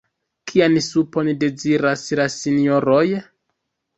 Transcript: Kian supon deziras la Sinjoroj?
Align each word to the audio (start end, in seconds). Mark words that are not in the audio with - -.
Kian 0.51 0.79
supon 0.85 1.29
deziras 1.43 2.05
la 2.21 2.27
Sinjoroj? 2.37 3.05